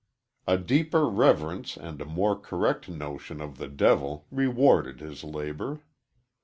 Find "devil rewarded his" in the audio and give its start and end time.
3.67-5.23